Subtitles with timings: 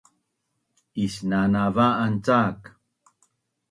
[1.05, 2.61] isnanava’an cak